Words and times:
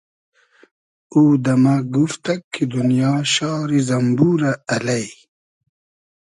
او 1.13 1.21
دۂ 1.43 1.53
مۂ 1.63 1.75
گوفتئگ 1.93 2.41
کی 2.53 2.63
دونیا 2.71 3.11
شاری 3.33 3.79
زئمبورۂ 3.87 4.51
الݷ 4.73 5.05